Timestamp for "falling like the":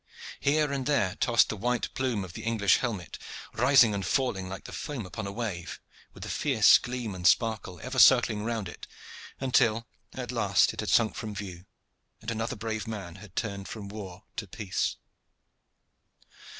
4.03-4.71